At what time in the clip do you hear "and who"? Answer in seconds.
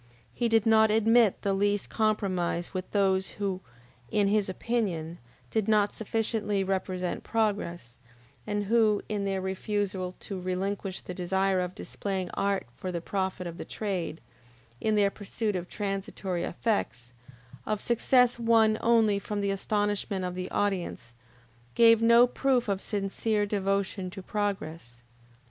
8.47-9.03